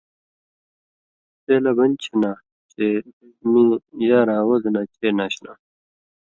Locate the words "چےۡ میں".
2.71-3.65